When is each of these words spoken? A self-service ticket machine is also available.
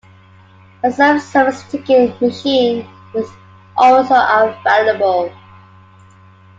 A 0.83 0.91
self-service 0.91 1.61
ticket 1.69 2.19
machine 2.19 2.89
is 3.13 3.29
also 3.77 4.15
available. 4.15 5.31